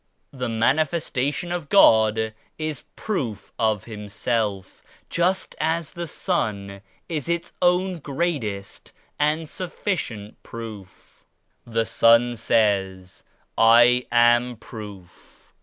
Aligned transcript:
The 0.33 0.49
Mani 0.49 0.81
festation 0.81 1.55
of 1.55 1.69
God 1.69 2.33
is 2.57 2.85
proof 2.95 3.53
of 3.59 3.83
Himself, 3.83 4.81
just 5.11 5.55
as 5.61 5.91
the 5.91 6.07
sun 6.07 6.81
is 7.07 7.29
its 7.29 7.53
own 7.61 7.99
greatest 7.99 8.93
and 9.19 9.47
sufficient 9.47 10.41
proof. 10.41 11.23
The 11.67 11.85
sun 11.85 12.35
says 12.35 13.21
*I 13.59 14.07
am 14.11 14.55
proof.' 14.55 15.53